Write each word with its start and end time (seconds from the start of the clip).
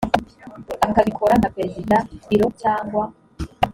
akabikora 0.87 1.33
nka 1.39 1.49
perezida 1.55 1.95
biro 2.27 2.47
cyangwa 2.61 3.03